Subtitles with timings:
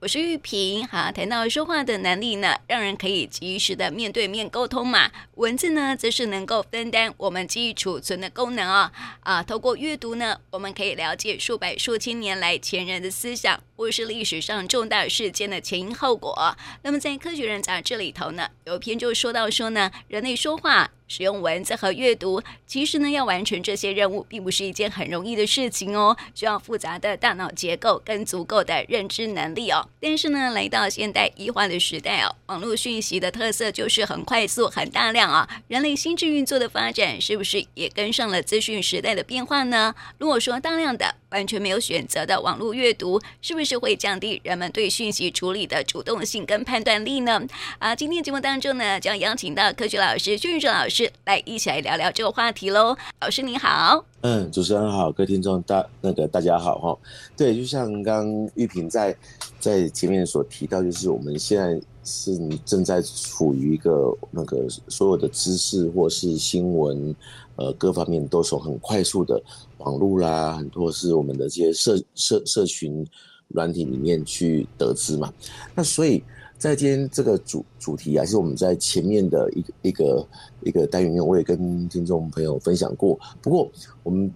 [0.00, 5.10] 我是玉萍，好，谈到说话的能力呢，让人可以及时的面对面沟通嘛。
[5.34, 8.92] 文字呢，则是能够分担我们记忆储存的功能哦。
[9.24, 16.56] 啊，透过阅读呢，我们可以了解数百数千年来前人的思想，或是历史上重大事件的前因后果。
[16.82, 20.92] 那么在《科学人》杂志里头呢，有一篇就说到说呢，人类说话。
[21.08, 29.88] 使用文字和阅读，其实呢，要完成这些任务，并不是一件很容易的事情哦，需要复杂的大脑结构跟足够的认知能力哦。
[30.00, 39.94] 但是呢，来到现代异化的时代哦，网络讯息的特色就是很快速、很大量啊、人类心智运作的发展，是不是也跟上了资讯时代的变化呢？
[40.18, 47.40] 如果说大量的完全没有选择的网络阅读，是不是会降低人们对讯息处理的主动性跟判断力呢？
[47.78, 50.97] 啊，今天节目当中呢，将邀请到科学老师薛俊哲老师。
[51.24, 56.98] 来一起来聊聊这个话题喽，老师你好，嗯，主持人好，各位听众大那个大家好哈，
[57.36, 59.14] 对，就像刚玉萍在
[59.60, 67.14] 在前面所提到，就是我们现在是正在处于一个那个所有的知识或是新闻，
[67.56, 69.42] 呃，各方面都从很快速的
[69.78, 73.06] 网络啦，很多是我们的这些社社社群
[73.48, 75.32] 软体里面去得知嘛，
[75.74, 76.22] 那所以。
[76.58, 80.28] 在今天这个主主题啊，是我们在前面的一个一个
[80.64, 83.18] 一个单元里，我也跟听众朋友分享过。
[83.40, 83.70] 不过
[84.02, 84.28] 我们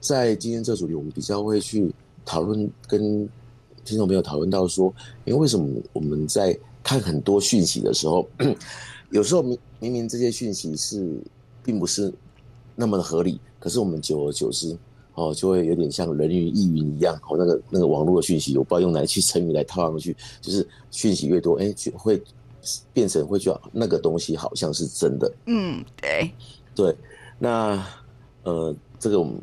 [0.00, 1.92] 在今天这主题，我们比较会去
[2.24, 3.28] 讨论，跟
[3.84, 8.26] 听众朋友讨论到说，因为为什么我们在看很多讯息的时候，
[9.10, 11.20] 有时候明明明这些讯息是
[11.64, 12.12] 并不是
[12.76, 14.76] 那么的合理，可是我们久而久之。
[15.14, 17.14] 哦，就会有点像人云亦云一样。
[17.28, 22.20] 哦，那个那个网络的讯息，我不知道用哪句成语来套上去，就是讯息越多，哎，就会
[22.92, 25.32] 变成会觉得那个东西好像是真的。
[25.46, 26.30] 嗯，对，
[26.74, 26.96] 对。
[27.38, 27.84] 那
[28.42, 29.34] 呃，这个我们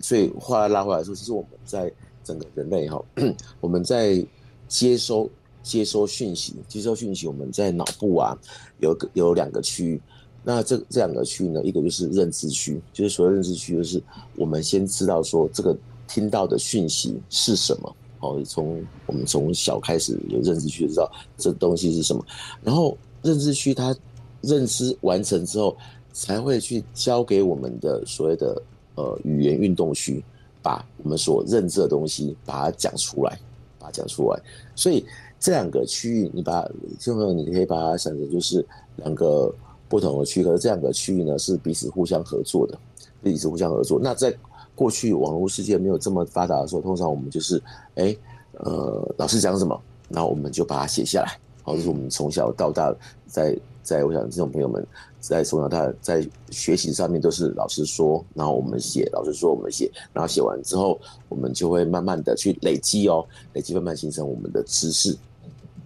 [0.00, 1.92] 所以话拉回来说，其实我们在
[2.24, 3.02] 整个人类哈，
[3.60, 4.24] 我们在
[4.68, 5.28] 接收
[5.62, 8.36] 接收讯息，接收讯息，我们在脑部啊
[8.78, 10.00] 有个有两个区域。
[10.42, 14.02] 那这这两个区呢，一个就是认知区，就是所谓认知区，就是
[14.36, 15.76] 我们先知道说这个
[16.08, 17.96] 听到的讯息是什么。
[18.20, 22.24] 哦，从我们从小开始有认知区，知道这东西是什么。
[22.62, 23.94] 然后认知区它
[24.40, 25.76] 认知完成之后，
[26.12, 28.62] 才会去交给我们的所谓的
[28.94, 30.24] 呃语言运动区，
[30.62, 33.38] 把我们所认知的东西把它讲出来，
[33.78, 34.40] 把它讲出来。
[34.74, 35.04] 所以
[35.38, 36.62] 这两个区域，你把
[36.98, 38.64] 听众朋友你可以把它想成就是
[38.96, 39.54] 两个。
[39.90, 42.78] 不同的区，可是这两个区域呢是彼此互相合作的，
[43.24, 43.98] 彼此互相合作。
[44.00, 44.32] 那在
[44.76, 47.60] 过去网络世界没有这么发达的时候，通常我们就是，
[47.96, 48.16] 哎、
[48.52, 49.78] 呃，老师讲什么，
[50.08, 51.36] 然后我们就把它写下来。
[51.64, 52.94] 好，就是我们从小到大，
[53.26, 54.86] 在在我想这种朋友们
[55.18, 65.18] 在从小到大在学习上面都是老师说，然后我们写，老师说我们写，然后写完之后，我们就会慢慢的去累积哦，累积慢慢形成我们的知识。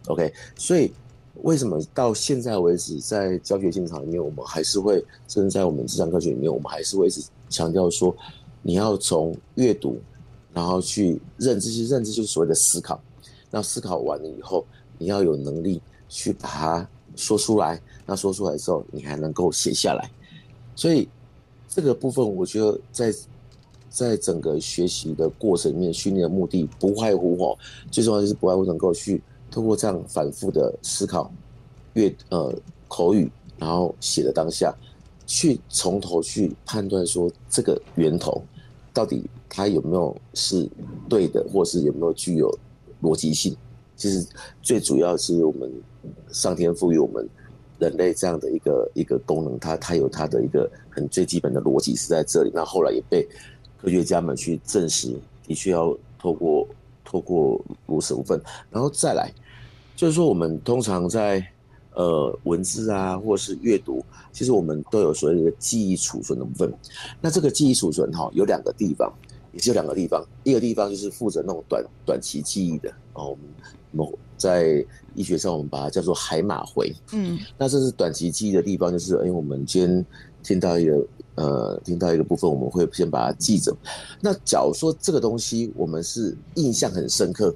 [0.08, 0.92] OK，所以。
[1.42, 8.16] 为什么到现在为止，在教学现场里面，我们还是会，甚至在我们智商科学里面，我们还是会一直强调说，
[8.62, 10.00] 你要从阅读，
[10.52, 13.00] 然后去认知，认知就是所谓的思考。
[13.50, 14.64] 那思考完了以后，
[14.96, 17.80] 你要有能力去把它说出来。
[18.06, 20.08] 那说出来之后，你还能够写下来。
[20.76, 21.08] 所以
[21.68, 23.14] 这个部分，我觉得在
[23.90, 27.58] 在整个学习的过程里面，训练的目的不外乎哦，
[27.90, 29.20] 最重要就是不外乎能够去。
[29.54, 31.32] 通过这样反复的思考、
[31.92, 32.52] 阅呃
[32.88, 34.74] 口语，然后写的当下，
[35.26, 38.42] 去从头去判断说这个源头
[38.92, 40.68] 到底它有没有是
[41.08, 42.52] 对的，或是有没有具有
[43.00, 43.56] 逻辑性。
[43.94, 44.26] 其实
[44.60, 45.72] 最主要是我们
[46.32, 47.24] 上天赋予我们
[47.78, 52.50] 人类这样的一个一个功能，它它有它的一个很最基本的逻辑是在这里。
[52.52, 53.22] 那后来也被
[53.80, 55.16] 科学家们去证实，
[55.46, 56.66] 的确要透过
[57.04, 59.32] 透过如此部分，然后再来。
[59.96, 61.44] 就是说，我们通常在
[61.94, 66.72] 呃文字啊，或是阅读，其实我们都有所谓的记忆储存的部分。
[67.20, 69.12] 那这个记忆储存哈，有两个地方，
[69.52, 70.24] 也是有两个地方。
[70.42, 73.44] 一个地方就是负责那种短短期记忆的哦，我们
[73.92, 74.84] 我们在
[75.14, 76.92] 医学上我们把它叫做海马回。
[77.12, 80.06] 嗯，那这是短期记忆的地方，就是因为，我们今天
[80.42, 83.72] 听到一个呃听到一个部分，我们会先把它记着。
[84.20, 87.54] 那假如说这个东西我们是印象很深刻。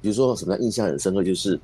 [0.00, 1.60] 比如说什么样印象很深刻，就是，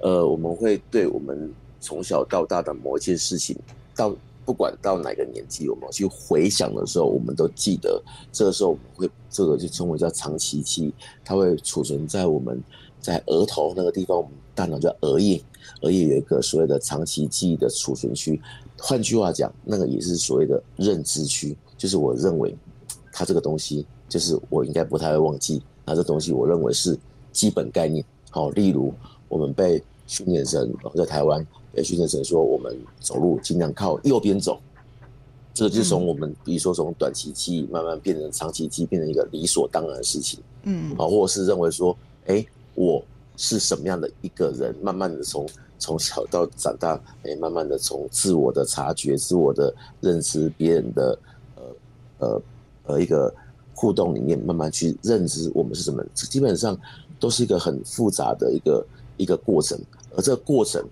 [0.00, 1.50] 呃，我们会对我们
[1.80, 3.56] 从小到大的某一件事情，
[3.96, 4.14] 到
[4.44, 8.02] 不管到哪个年纪，我们去回想的时候，我们都记得。
[8.30, 10.94] 这个时候我们会这个就称为叫长期记忆，
[11.24, 12.62] 它会储存在我们
[13.00, 15.42] 在额头那个地方，我们大脑叫额叶，
[15.80, 18.38] 额叶有一个所谓的长期记忆的储存区。
[18.76, 22.54] 换句话讲，那个也是所谓的认知区，就是我认为
[23.10, 25.62] 它这个东西，就是我应该不太会忘记。
[25.86, 26.98] 那这东西，我认为是。
[27.34, 28.94] 基本概念好，例如
[29.28, 34.58] 我们被训练成在台湾被训练成说，我们走路尽量靠右边走，
[35.52, 40.40] 这个就是从我们比如说从短期记忆慢慢变成长期记忆，变成一个理所当然的事情。
[40.62, 41.96] 嗯，好，或者是认为说，
[42.26, 42.44] 哎，
[42.74, 43.04] 我
[43.36, 45.46] 是什么样的一个人，慢慢的从
[45.78, 51.18] 从小到长大，哎，慢慢的从自我的察觉、自我的认知、别人的
[51.56, 51.62] 呃
[52.18, 52.42] 呃
[52.86, 53.32] 呃一个
[53.74, 56.78] 互动里面，慢慢去认知我们是什么，基本上。
[57.18, 59.78] 都是一个很复杂的一个一个过程，
[60.16, 60.84] 而这个过程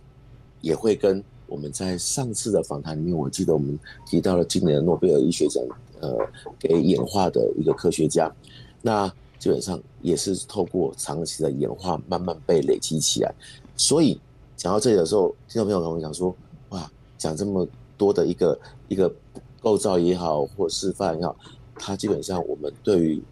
[0.61, 5.63] 也会跟我们在上次的访谈里面，我记得我们提到了今年的诺贝尔医学奖，
[6.01, 6.17] 呃，
[6.59, 8.33] 给演化的一个科学家，
[8.81, 9.07] 那
[9.39, 13.35] 基本上也是透过长期的演化慢慢被累积起来。
[13.77, 14.19] 所以
[14.57, 16.35] 讲到这里的时候，听众朋友可能讲说，
[16.71, 17.67] 哇，讲这么
[17.99, 18.59] 多的一个
[18.89, 19.13] 一个
[19.61, 21.37] 构造也好，或示范也好，
[21.75, 23.23] 它基本上我们对于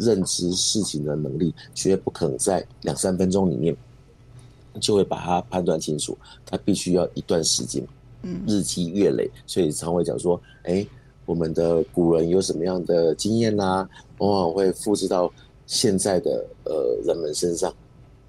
[0.00, 3.76] 认知事情的能力，绝不可能在两三分钟里面
[4.80, 6.16] 就会把它判断清楚，
[6.46, 7.86] 它必须要一段时间，
[8.22, 9.30] 嗯，日积月累。
[9.46, 10.86] 所以常会讲说，哎，
[11.26, 13.88] 我们的古人有什么样的经验啊，
[14.18, 15.30] 往往会复制到
[15.66, 17.72] 现在的呃人们身上，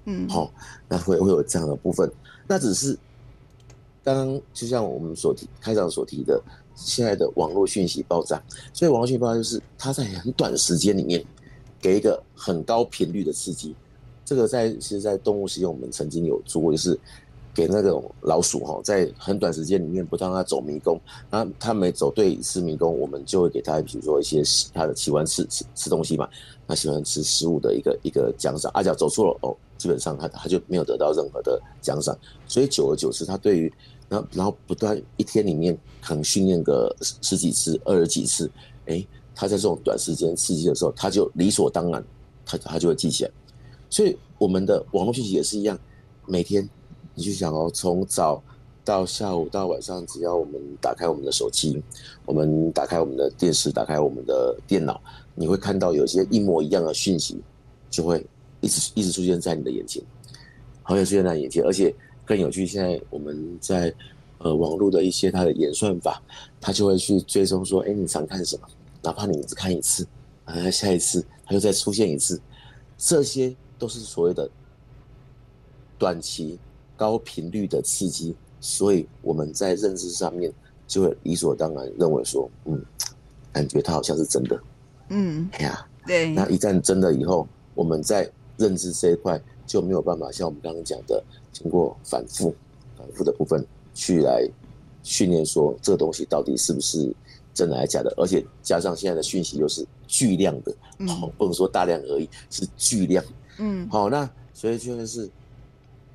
[0.04, 0.52] 嗯，好，
[0.88, 2.10] 那会会有这样的部分。
[2.46, 2.98] 那只是
[4.04, 6.42] 刚刚就像我们所提开场所提的，
[6.74, 8.42] 现在的网络讯息爆炸，
[8.74, 11.24] 所以网络讯息爆炸就是它在很短时间里面。
[11.82, 13.74] 给一个很高频率的刺激，
[14.24, 16.96] 这个在其实，在动物实验我们曾经有做过，就是
[17.52, 20.98] 给那种老鼠哈，在很短时间里面不让它走迷宫，
[21.28, 26.28] 那它每走对一次迷宫，我们就会给它，比如说一些它的喜欢吃吃吃东西嘛，
[26.68, 28.70] 它喜欢吃食物的一个一个奖赏。
[28.74, 33.72] 阿、啊、假走错了哦，基本上它它就没有得到任何的奖赏，所以久而久之，它对于
[34.08, 38.48] 然后然后不断一天里面可能训练个十几次、二十几次，
[38.86, 39.04] 哎。
[39.34, 42.04] 他在这种短时间刺激的时候，他就理所当然，
[42.44, 43.30] 他他就会记起来。
[43.90, 45.78] 所以我们的网络讯息也是一样，
[46.26, 46.68] 每天
[47.14, 48.42] 你去想哦，从早
[48.84, 51.80] 到下午到晚上，只要我们打开我们的手机，
[52.24, 55.00] 我们打开我们的电视，打开我们的电脑，
[55.34, 57.40] 你会看到有些一模一样的讯息，
[57.90, 58.24] 就会
[58.60, 60.02] 一直一直出现在你的眼前，
[60.82, 61.94] 好像出现在眼前，而且
[62.24, 62.66] 更有趣。
[62.66, 63.94] 现在我们在
[64.38, 66.20] 呃网络的一些它的演算法，
[66.60, 68.66] 它就会去追踪说，哎，你常看什么？
[69.02, 70.06] 哪怕你只看一次，
[70.44, 72.40] 啊，下一次它又再出现一次，
[72.96, 74.48] 这些都是所谓的
[75.98, 76.58] 短期
[76.96, 80.52] 高频率的刺激，所以我们在认知上面
[80.86, 82.80] 就会理所当然认为说，嗯，
[83.52, 84.62] 感觉它好像是真的，
[85.08, 91.22] 嗯，哎呀，对，那一旦真的以后，我们在认知这一块就没有办法像我们刚刚讲的，
[91.52, 92.54] 经过反复、
[92.96, 94.48] 反复的部分去来
[95.02, 97.12] 训练说这个东西到底是不是。
[97.54, 98.12] 真的还是假的？
[98.16, 100.74] 而且加上现在的讯息又是巨量的，
[101.06, 103.24] 好、嗯，不能说大量而已，是巨量。
[103.58, 105.28] 嗯，好，那所以就是，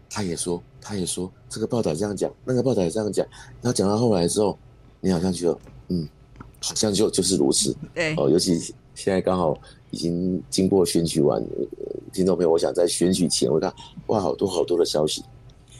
[0.09, 3.25] 他也说，他也说，这个报道这样讲，那个报道也这样讲，
[3.61, 4.57] 然后讲到后来之后，
[4.99, 6.07] 你好像觉得，嗯，
[6.59, 7.75] 好像就就是如此。
[7.93, 8.57] 对，哦，尤其
[8.95, 9.55] 现在刚好
[9.91, 11.43] 已经经过选举完，
[12.11, 13.71] 听众朋友，我想在选举前，我看
[14.07, 15.23] 哇，好多好多的消息。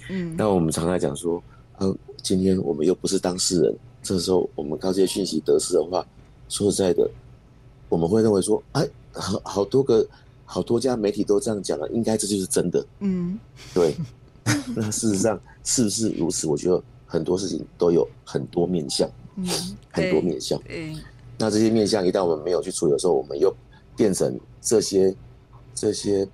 [0.10, 1.42] 嗯，那我们常常讲说，
[1.80, 3.76] 呃，今天我们又不是当事人。
[4.08, 6.06] 这时候我们靠这些讯息得知的话，
[6.48, 7.10] 说实在的，
[7.90, 10.08] 我们会认为说，哎，好好多个
[10.46, 12.86] 好多家媒体都这样讲了，应该这就是真的。
[13.00, 13.38] 嗯，
[13.74, 13.94] 对。
[14.74, 16.48] 那事实上是不是如此？
[16.48, 19.46] 我觉得很多事情都有很多面相，嗯，
[19.92, 20.58] 很多面相。
[20.70, 20.98] 嗯，
[21.38, 23.54] 那这些面相一旦我们没有去处理的时候，我们又
[23.94, 25.14] 变成这些
[25.76, 26.26] 这些，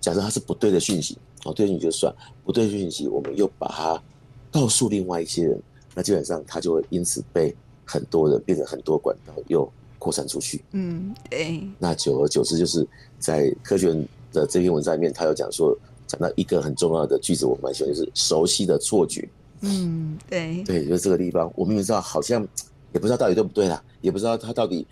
[0.00, 2.10] 假设它是不对的讯息，哦，对讯息就算
[2.46, 4.02] 不对讯息，我们又把它
[4.50, 5.62] 告诉另外一些人。
[5.94, 10.64] 那基本上，它就会因此被很多人变成很多管道又扩散出去。
[10.72, 11.62] 嗯，对。
[11.78, 12.86] 那久而久之，就是
[13.18, 13.94] 在科学
[14.32, 19.28] 的这篇文章里面，他有讲说，讲到一个很重要的句子，我蛮喜欢，就是熟悉的错觉。
[19.60, 20.62] 嗯，对。
[20.64, 22.46] 对，就是这个地方，我明明知道，好像
[22.92, 24.86] 也不知道到底对不对啦，也不知道他到底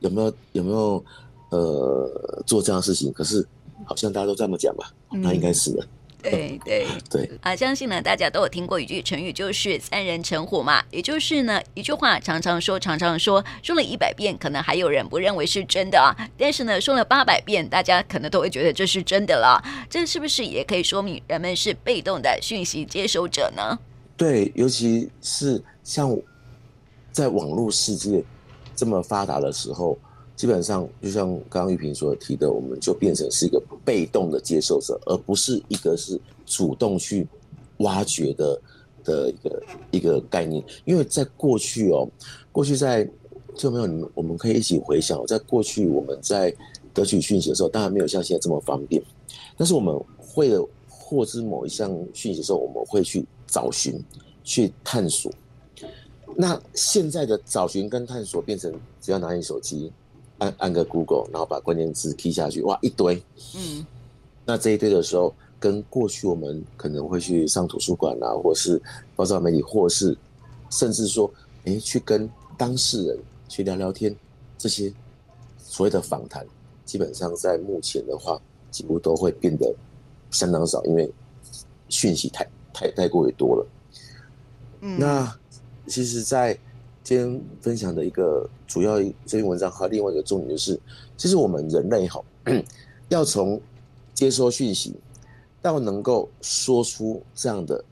[0.00, 1.04] 有没有有没有
[1.50, 3.46] 呃做这样的事情，可是
[3.84, 5.86] 好像大家都这么讲吧，那应该是的。
[6.30, 7.56] 对对对啊！
[7.56, 10.82] 相信呢，大家都有听过一句成语，就是“三人成虎”嘛。
[10.90, 16.14] 也就是呢，一句话常常说，常常说，说了一百遍，可能还有人不认为是真的啊。
[16.38, 19.60] 但是呢，说了八百遍，大家可能都会觉得这是真的了。
[19.90, 23.78] 这是不是也可以说明人们是被动的讯息接收者呢？
[24.16, 26.16] 对，尤其是像
[27.10, 28.22] 在网络世界
[28.76, 29.98] 这么发达的时候。
[30.42, 37.24] 基本上，就像刚刚玉萍所提的，我们就变成是一个被动的接受者，而不是一个是主动去
[37.76, 38.60] 挖掘的
[39.04, 40.60] 的一个一个概念。
[40.84, 42.08] 因为在过去哦，
[42.50, 43.08] 过去在
[43.54, 46.52] 就没有你们，我们可以一起回想，在过去我们在
[46.92, 49.00] 得取讯息的时候，当然没有像现在这么方便，
[49.56, 49.96] 但是我们
[50.34, 53.96] 为了获知某一项讯息的时候，我们会去找寻、
[54.42, 55.30] 去探索。
[56.34, 59.92] 那现在的找寻跟探索变成，只要拿你手机，
[60.42, 63.22] 按按个 Google，然后把关键字 key 下去，哇，一堆。
[63.54, 63.86] 嗯。
[64.44, 68.82] 那这一堆的时候，跟过去我们可能会去上图书馆啊，或是
[69.14, 70.16] 报章媒体，或是
[70.68, 71.32] 甚至说，
[71.64, 73.18] 哎，去跟当事人
[73.48, 74.14] 去聊聊天，
[74.58, 74.92] 这些
[75.58, 76.44] 所谓的访谈，
[76.84, 79.72] 基本上在目前的话，几乎都会变得
[80.30, 81.08] 相当少，因为
[81.88, 83.66] 讯息太太太过于多了。
[84.80, 84.98] 嗯。
[84.98, 85.32] 那。
[85.88, 86.56] 其实，在
[87.04, 90.78] 今天分享的一个主要这篇文章和另外一个重点就是，
[91.16, 92.22] 其实我们人类哈，
[93.10, 93.60] 要从
[94.14, 94.94] 接收讯息
[95.60, 97.84] 到能够说出这样的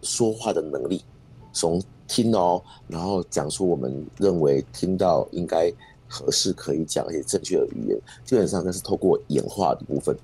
[0.00, 1.04] 说话的能力，
[1.52, 5.70] 从听哦，然后讲出我们认为听到应该
[6.08, 10.16] 合适可以讲而且正确的语言，基本上那是透过演化的部分。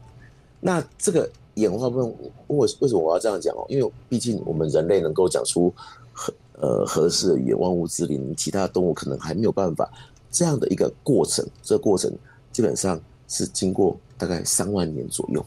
[0.61, 2.09] 那这个演化部分，
[2.47, 3.67] 为为什么我要这样讲哦？
[3.69, 5.71] 因为毕竟我们人类能够讲出
[6.15, 6.35] 很。
[6.61, 9.91] 呃，合适的语言，万物之灵，其他动物可能还没有办法
[10.31, 11.47] 这样的一个过程。
[11.63, 12.13] 这个过程
[12.53, 15.45] 基本上是经过大概三万年左右，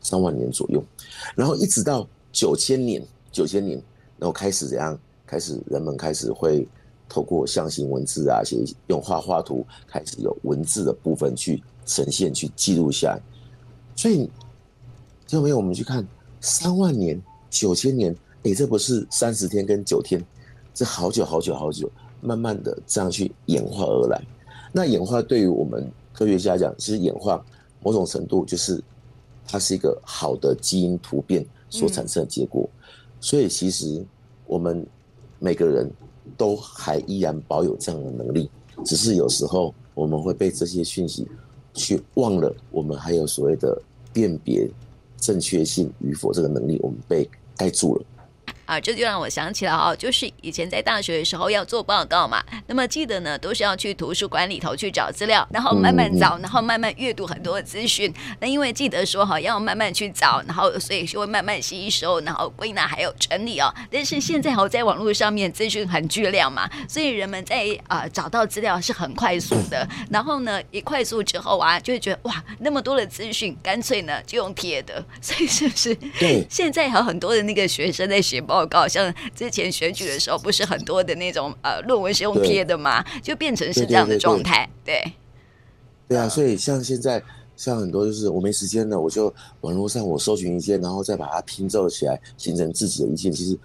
[0.00, 0.84] 三万年左右，
[1.36, 3.80] 然后一直到九千年，九千年，
[4.18, 4.98] 然后开始怎样？
[5.24, 6.66] 开始人们开始会
[7.08, 13.22] 透过象形文字啊，写用画画图，开始有文字的部分去呈现、去记录下来。
[13.96, 14.30] 所以，
[15.26, 15.56] 听到没有？
[15.56, 16.06] 我们去看
[16.40, 17.20] 三万年、
[17.50, 20.24] 九千年，哎，这不是三十天跟九天。
[20.76, 21.90] 这好久好久好久，
[22.20, 24.22] 慢慢的这样去演化而来。
[24.70, 27.42] 那演化对于我们科学家讲，其实演化
[27.82, 28.78] 某种程度就是
[29.48, 32.68] 它是一个好的基因突变所产生的结果。
[33.20, 34.04] 所以其实
[34.46, 34.86] 我们
[35.38, 35.90] 每个人
[36.36, 38.50] 都还依然保有这样的能力，
[38.84, 41.26] 只是有时候我们会被这些讯息
[41.72, 43.80] 去忘了，我们还有所谓的
[44.12, 44.70] 辨别
[45.16, 48.04] 正确性与否这个能力，我们被盖住了。
[48.66, 58.12] 啊，这就让我想起了哦，就是以前在大学的时候要做报告嘛，那么记得呢，都是要去图书馆里头去找资料，然后慢慢找，然后慢慢阅读很多的资讯。
[58.40, 63.72] 那因为记得说哈，要慢慢去找，然后所以就会慢慢吸收，然后归纳还有整理哦。
[63.88, 69.88] 但是现在好在网络上面资讯很巨量嘛，所以人们在啊、呃、找到资料是很快速的。
[70.10, 75.04] 然后呢，一快速之后啊，就会觉得哇，那么多的资讯，干脆呢就用贴的。
[75.22, 75.94] 所以是不是？
[76.18, 76.44] 对。
[76.50, 78.55] 现在还有很多的那个学生在写报。
[78.56, 83.04] 报告像之前选举的时候，不是很多的那种呃论文是用贴的吗？
[83.22, 84.66] 就变成是这样的状态。
[84.82, 85.12] 对，对，
[86.08, 87.22] 对啊，所以像现在
[87.54, 93.30] 像很多就是我没时间了，我就网络上我搜寻一些，然后再把它拼凑起来，形成自己的意见。
[93.30, 93.58] 其实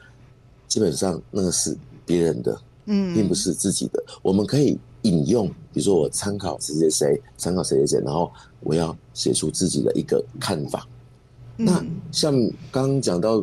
[0.68, 4.04] 基本上那个是别人的，嗯，并不是自己的。
[4.22, 8.30] 我们可以引用，比如说我参考谁谁谁，参考谁谁谁，然后
[8.60, 10.86] 我要写出自己的一个看法。
[11.56, 11.82] 那
[12.12, 12.34] 像
[12.70, 13.42] 刚刚讲到。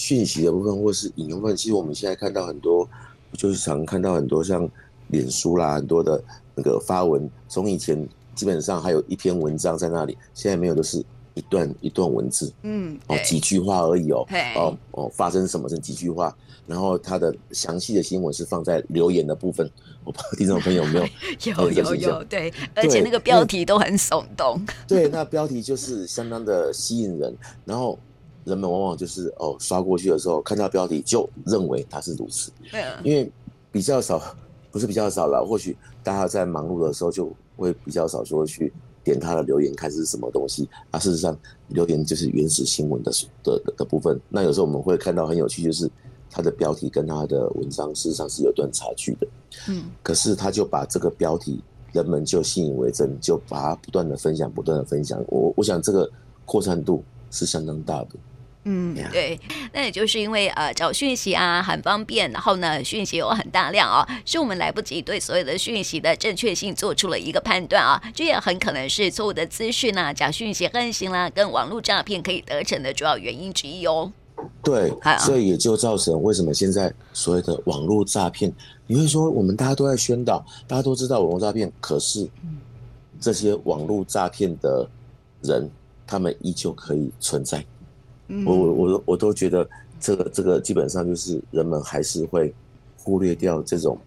[0.00, 2.88] 讯息的部分，或是引用部分，其实我们现在看到很多，
[3.34, 4.66] 就是常看到很多像
[5.08, 6.22] 脸书啦，很多的
[6.54, 11.04] 那个发文，从以前基本上还有一篇文章在那里，现在没有，都是
[11.34, 14.26] 一段一段文字，嗯，哦，几句话而已哦，
[14.56, 16.34] 哦哦，发生什么是几句话，
[16.66, 19.70] 然后它的详细的新闻是放在留言的部分，
[20.02, 21.06] 我不知道听众朋友有没有？
[21.68, 27.98] 有有有，对，而且那个标题都很耸动，对，那标题就是相当的吸引人，然后。
[28.44, 33.30] 人们往往就是哦，刷过去的时候看到标题就认为它是如此，对啊，因为
[33.70, 34.20] 比较少，
[34.70, 38.72] 不是比较少了，或许大家在忙碌的时候就会比较少说去
[39.04, 40.98] 点他的留言看是什么东西啊。
[40.98, 41.36] 事实上，
[41.68, 44.18] 留言就是原始新闻的的的，的部分。
[44.28, 45.90] 那有时候我们会看到很有趣，就是
[46.30, 49.26] 它的标题跟它的文章事实上是有段差距的，
[49.68, 55.22] 嗯，可是他就把这个标题，人们就信以为真，就把它不断的分享，不断的分享。
[55.28, 56.10] 我我想这个
[56.44, 58.10] 扩散度是相当大的。
[58.64, 59.40] 嗯，对，
[59.72, 74.12] 那也就是因为呃找讯息啊很方便，然后呢讯息有很大量啊、哦，是我们来不及对所有的讯息的正确性做出了一个判断啊，这也很可能是错误的资讯啊、假讯息横行啦，跟网络诈骗可以得逞的主要原因之一哦。
[74.62, 78.52] 对，所以也就造成为什么现在所谓的网络诈骗，
[78.86, 82.28] 你会说我们大家都在宣导，大家都知道网络诈骗，可是
[83.18, 84.86] 这些网络诈骗的
[85.42, 85.70] 人，
[86.06, 87.64] 他们依旧可以存在。
[88.46, 89.68] 我我我我都觉得
[89.98, 92.54] 这个这个基本上就是人们还是会
[92.96, 93.98] 忽略掉这种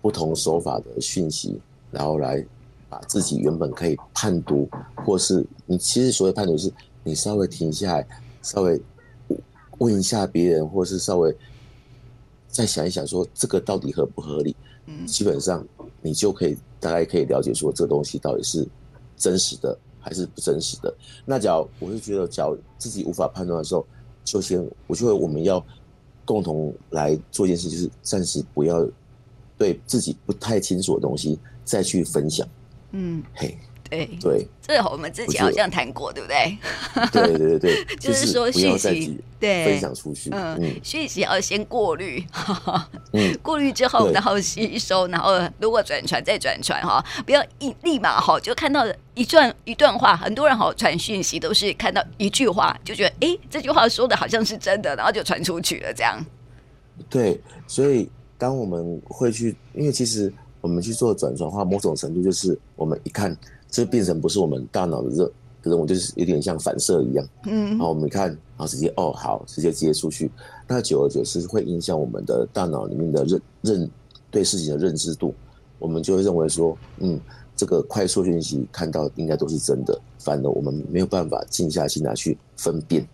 [0.00, 2.44] 不同手法的讯息，然后来
[2.88, 8.06] 把自己原本可以判读，或是你其实所谓判读是，你稍微停下来，
[8.42, 8.80] 稍微
[9.78, 11.36] 问一下别人，或是稍微
[12.48, 14.54] 再想一想说这个到底合不合理，
[14.86, 15.06] 嗯。
[15.06, 15.66] 基本上
[16.00, 18.66] 你就可以大概可以了解说这东西到底是
[19.16, 20.94] 真实的还是不真实的。
[21.24, 23.86] 那假如我是觉得，假如自己无法判断的时候，
[24.22, 25.64] 就先我觉得我们要
[26.26, 28.86] 共同来做一件事，就是暂时不要
[29.56, 32.46] 对自己不太清楚的东西再去分享。
[32.92, 33.56] 嗯，嘿。
[33.96, 34.18] 对。
[34.20, 36.58] 对，这我们之前好像谈过，对不对？
[37.12, 39.66] 对对对对， 就是说讯息对。
[39.66, 42.24] 分享出去，嗯，讯息要先过滤，
[43.12, 56.24] 嗯， 过滤之后然后吸收，然后如果转传再转传哈，不要一立马哈就看到一段一段话，很多人哈传讯息都是看到一句话就觉得哎这句话说的好像是真的，然后就传出去了这样。
[57.10, 58.08] 对，所以
[58.38, 60.32] 当我们会去，因为其实
[60.62, 63.36] 我们去做转传的话，某种程度就是我们一看。
[63.74, 65.30] 这变成不是我们大脑的任
[65.64, 67.28] 任务，就是有点像反射一样。
[67.46, 70.30] 嗯，然后我们看，然后直接哦好，直接接出去。
[70.68, 73.90] 那久而久之会影响我们的大脑里面的认认
[74.30, 75.34] 对事情的认知度，
[75.80, 77.18] 我们就会认为说，嗯，
[77.56, 83.04] 这个快速讯息看到应该都是真的，反而我们没有办法静下心来去分辨，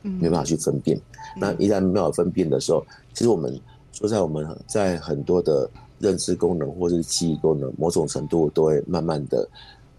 [0.00, 0.96] 没办法去分辨。
[1.36, 5.68] 那一旦没有分辨的时候，其实我们说在我们在很多的
[5.98, 9.48] 认知功能或是记忆功能，某种程度都会慢慢的。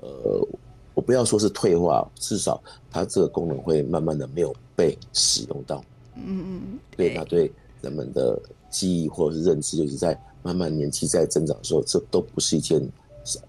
[0.05, 0.47] 呃，
[0.93, 5.83] 我不要说是退化，至少它这个功能会慢慢的没有被使用到。
[6.15, 12.81] 嗯嗯，对，那对人们的记忆或者是认知，就是在慢慢年纪在增长的时候，这都不是一件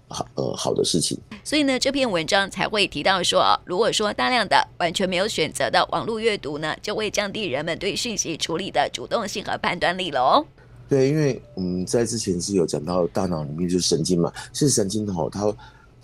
[0.09, 1.17] 好呃好的事情。
[1.45, 10.45] 所以呢，这篇文章才会提到说，如果说大量的完全没有选择的网络阅读呢，就会降低人们对讯息处理的主动性和判断力了哦。
[10.89, 15.55] 对，因为我们在之前是有讲到大脑里面就是神经嘛，是神经吼它。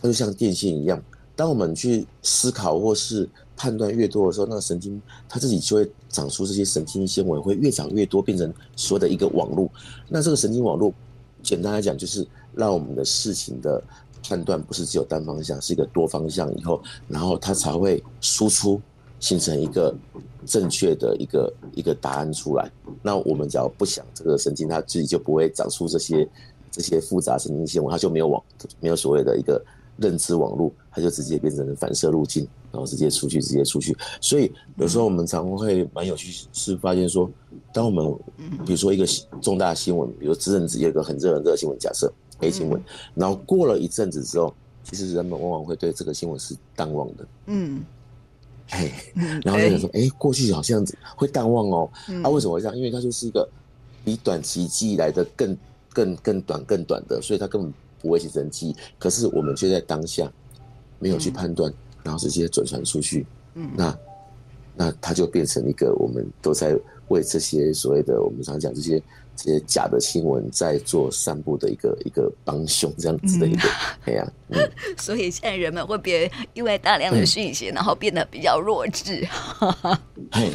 [0.03, 1.01] 它就像电线一样，
[1.33, 9.69] 当我们去思考或是判断越多的时候，那个神经它自己就会长出这些神经纤维，会越长越多，变成所谓的一个网络。
[10.09, 10.93] 那这个神经网络，
[11.41, 13.81] 简单来讲，就是让我们的事情的
[14.27, 18.81] 判断不是只有单方向，是一个多方向以后，然后它才会输出，
[19.21, 19.95] 形成一个
[20.45, 22.69] 正确的一个一个答案出来。
[23.01, 26.27] 那我们只要不想这个神经，它自己就不会长出这些
[26.69, 28.43] 这些复杂神经纤维，它就没有网，
[28.81, 29.63] 没有所谓的一个。
[29.97, 33.95] 认知网络，它就直接变成了反射路径，然后直接出去，直接出去。
[34.19, 37.29] 所以有时候我们常会蛮有趣，是发现说，
[37.71, 38.05] 当我们
[38.65, 39.05] 比如说一个
[39.41, 42.81] 重大新闻，比如这阵子有一个很热很热的新闻，假设 A 新闻，
[43.13, 44.53] 然后过了一阵子之后，
[44.83, 47.27] 其实人们往往会对这个新闻是淡忘的。
[47.45, 47.83] 嗯，
[48.67, 48.91] 嘿，
[49.43, 51.89] 然后就想说，哎，过去好像会淡忘哦。
[52.23, 52.75] 啊，为什么会这样？
[52.75, 53.47] 因为它就是一个
[54.03, 55.57] 比短期记忆来的更
[55.93, 57.73] 更更短更短的，所以它根本。
[58.03, 60.29] 不会形成记忆，可是我们却在当下
[60.99, 63.97] 没有去判断，嗯、然后直接转传出去，嗯，那
[64.75, 69.01] 那它就变成一个我们都在为这些所谓的我们常讲这些
[69.35, 73.69] 这些假的新闻在做散布的一个一个帮凶这样子的一个，
[74.05, 79.25] 哎呀、嗯，嗯、 所以现在人们会变因为大量的讯息，嗯、然后变得比较弱智，
[80.31, 80.51] 嘿，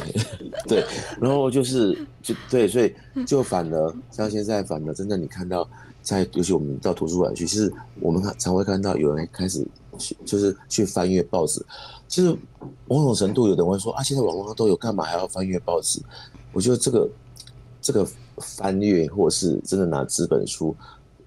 [0.67, 0.85] 对，
[1.19, 2.93] 然后就是就对，所以
[3.25, 5.67] 就反而像现在反而真的你看到。
[6.01, 9.65] 在尤其我们到图书馆去，其实我们常会看到有人开始
[9.97, 11.63] 去，就是去翻阅报纸。
[12.07, 12.35] 其实
[12.87, 16.01] 某种程度，有的人会说啊，现在网络上都有，干嘛还要翻阅报纸？
[16.51, 17.09] 我觉得这个
[17.79, 18.07] 这个
[18.37, 20.75] 翻阅，或是真的拿纸本书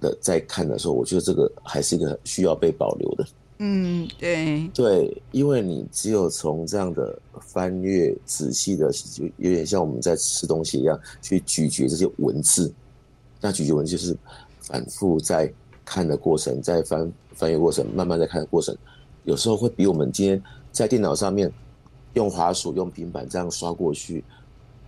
[0.00, 3.24] 的在看的时候，我觉得这个还是一个需要被保留的。
[3.58, 12.72] 嗯，对对，因为你只有从这样的翻阅仔细的，就有点像我们在吃东西一样，去咀嚼这些文字。
[13.40, 14.16] 那咀嚼文字就是。
[14.62, 15.52] 反复在
[15.84, 18.76] 看的过程，在翻翻阅过程，慢慢在看的过程，
[19.24, 21.52] 有时候会比我们今天在电脑上面
[22.14, 24.24] 用滑鼠、用平板这样刷过去，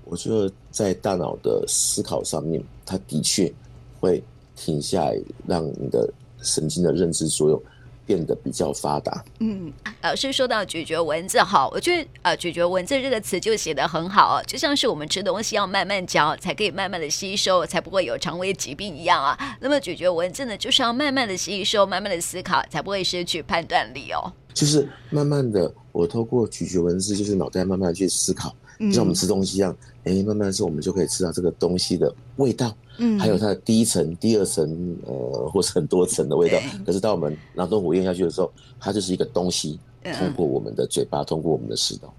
[0.04, 3.52] 我觉得在大脑的思考上面，它的确
[4.00, 4.22] 会
[4.54, 6.08] 停下来，让你的
[6.38, 7.60] 神经的认知作用。
[8.06, 9.24] 变得比较发达。
[9.40, 19.38] 嗯，老师说到咀嚼文字，哈，我觉得呃，咀嚼文字这个词就写得很好，就像是我们吃东西要慢慢嚼，才可以慢慢的吸收，才不会有肠胃疾病一样啊。
[19.60, 24.32] 那么咀嚼文字呢，就是要慢慢的吸收，慢慢的思考，才不会失去判断力哦。
[24.52, 32.72] 就是慢慢的，我透过咀嚼文字，就是脑袋慢慢的去思考，就像我们吃东西一样，哎、嗯，慢慢的时候我们就可以吃到这个东西的味道。
[32.98, 36.58] 嗯，还有它的第一层、第二层，呃，或是很多层的味道。
[36.84, 39.78] 可是当我们脑洞虎咽下去的时候，它就是一个东西，
[40.18, 42.14] 通过我们的嘴巴，通过我们的食道。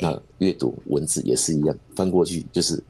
[0.00, 2.82] 那阅读文字也是一样，翻过去就是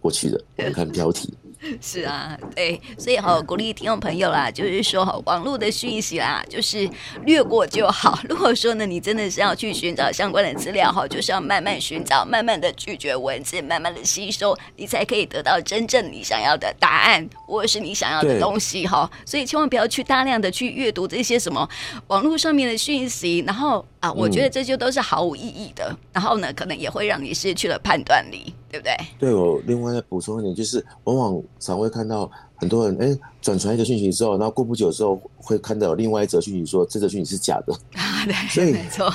[0.00, 0.42] 过去的。
[0.56, 1.32] 我们看标题，
[1.80, 6.88] 是啊，对，所以好鼓励听众朋友啦，就是说哈网络的讯息啦，就是
[7.24, 8.18] 略过就好。
[8.28, 19.08] 如果说呢，你真的是要去寻找相关的资料哈，就是要慢慢寻找，慢慢的拒绝文字，慢慢的吸收，你才可以得到真正你想要的答案，或者是你想要的东西哈。
[19.24, 21.68] 所以千万不要去大量的去阅读这些什么
[22.08, 25.86] 网络上面的讯息，然后啊，我觉得这就都是毫无意义的。
[25.90, 28.52] 嗯、然后呢，可能也会让你失去了判断力。
[28.72, 28.96] 对不对？
[29.18, 37.74] 对，我另外再补充一点，就是往往常会看到很多人，哎，转传一个讯息之后，然后过不久之后会看到有另外一则讯息说这则讯息是假的。
[38.00, 39.12] 啊，对，所以没错。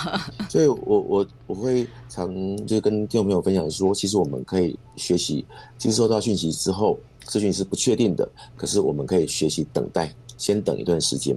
[0.47, 2.31] 所以我我我会常
[2.67, 5.43] 就跟听众朋友分享说，其实我们可以学习
[5.75, 11.35] 接收到讯息之后，这讯息是不确定的，可是我们可以学习等待，先等一段时间。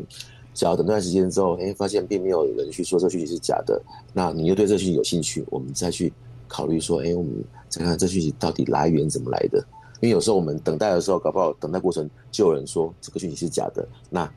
[0.52, 3.80] 只要等段时间之后，哎，发现并没有人去说这讯息是假的，
[4.12, 6.12] 那你又对这讯息有兴趣，我们再去
[6.50, 7.32] 考虑说，哎，我们。
[7.70, 9.64] 再看这讯息到底来源怎么来的？
[10.00, 14.28] 因为有时候我们等待的时候，搞不好等待过程就有人说这个讯息是假的，那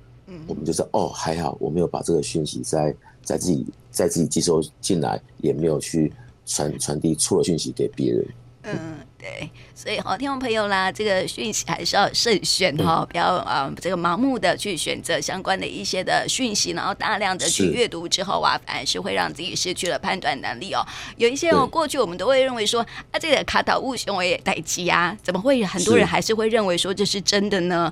[0.45, 6.13] 我们就说哦，还好我没有把这个讯息在在自己在自己接收进来，也没有去
[6.45, 8.28] 传传递错的讯息给别人。
[8.62, 8.78] 嗯。
[9.23, 20.86] 对，所以好，听众朋友啦，这个讯息还是要慎选哈、哦，不要啊、呃，这个盲目的去选择相关的一些的讯息，然后大量的去阅读之后啊，反而是会让自己失去了判断能力哦。
[21.15, 27.89] 有一些哦，过去我们都会认为说啊，这个卡塔乌熊也待机啊，怎么会很多人还是会认为说这是真的呢？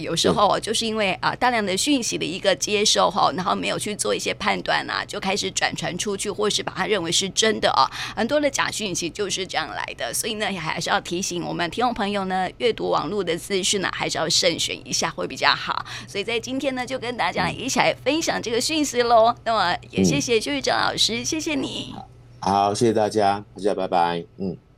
[0.00, 7.84] 有时候哦就是因为啊，大量的讯息的一个接收哈，然后没有去做一些判断啊，就开始转传出去，或是把它认为是真的哦。
[8.16, 10.69] 很多的假讯息就是这样来的，所以呢也，还。
[10.70, 15.84] 还是要提醒我们听众朋友呢，阅读网络的资讯呢，还是要慎选一下会比较好。
[16.06, 19.34] 所以在今天呢，就跟大家一起来分享这个讯息喽。
[19.44, 21.94] 那么也谢谢邱玉章老师，谢谢你。
[22.40, 24.24] 好，谢谢大家，大家拜拜。
[24.38, 24.56] 嗯。